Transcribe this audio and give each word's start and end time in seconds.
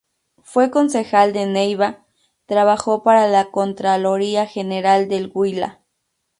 Fue 0.41 0.71
Concejal 0.71 1.31
de 1.31 1.45
Neiva, 1.45 2.07
trabajó 2.47 3.03
para 3.03 3.27
la 3.27 3.51
Contraloría 3.51 4.47
General 4.47 5.07
del 5.07 5.29
Huila. 5.31 5.81